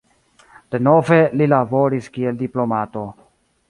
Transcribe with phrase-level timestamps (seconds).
[0.75, 3.09] Denove li laboris kiel diplomato.